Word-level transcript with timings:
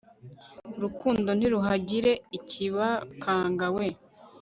urukundo. 0.77 1.29
ntihagire 1.37 2.11
ikibakanga 2.37 3.65
we 3.75 3.87